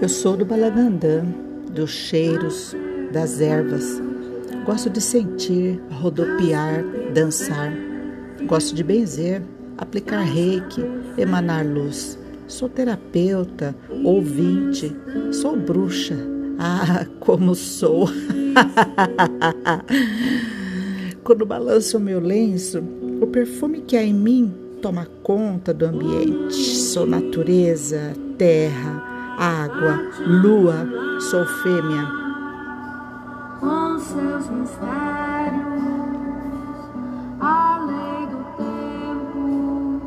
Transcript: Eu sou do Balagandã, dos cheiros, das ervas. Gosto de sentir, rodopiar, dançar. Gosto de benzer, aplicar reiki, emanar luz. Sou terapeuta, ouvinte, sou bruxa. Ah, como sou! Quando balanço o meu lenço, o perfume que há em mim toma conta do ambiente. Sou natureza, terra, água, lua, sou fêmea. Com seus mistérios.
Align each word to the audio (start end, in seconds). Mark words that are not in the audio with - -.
Eu 0.00 0.08
sou 0.08 0.36
do 0.36 0.44
Balagandã, 0.44 1.24
dos 1.72 1.90
cheiros, 1.90 2.72
das 3.12 3.40
ervas. 3.40 4.00
Gosto 4.64 4.88
de 4.88 5.00
sentir, 5.00 5.80
rodopiar, 5.90 6.84
dançar. 7.12 7.72
Gosto 8.46 8.76
de 8.76 8.84
benzer, 8.84 9.42
aplicar 9.76 10.20
reiki, 10.20 10.84
emanar 11.16 11.66
luz. 11.66 12.16
Sou 12.46 12.68
terapeuta, 12.68 13.74
ouvinte, 14.04 14.94
sou 15.32 15.56
bruxa. 15.56 16.16
Ah, 16.60 17.04
como 17.18 17.56
sou! 17.56 18.08
Quando 21.24 21.44
balanço 21.44 21.98
o 21.98 22.00
meu 22.00 22.20
lenço, 22.20 22.84
o 23.20 23.26
perfume 23.26 23.80
que 23.80 23.96
há 23.96 24.04
em 24.04 24.14
mim 24.14 24.54
toma 24.80 25.08
conta 25.24 25.74
do 25.74 25.86
ambiente. 25.86 26.54
Sou 26.54 27.04
natureza, 27.04 28.12
terra, 28.38 29.17
água, 29.38 30.00
lua, 30.26 30.86
sou 31.20 31.46
fêmea. 31.46 32.06
Com 33.60 33.98
seus 33.98 34.48
mistérios. 34.50 35.27